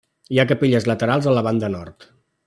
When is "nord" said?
1.79-2.09